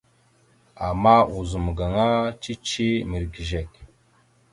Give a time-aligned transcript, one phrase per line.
[0.87, 2.07] Ama ozum gaŋa
[2.41, 3.79] cici mirəgezekw.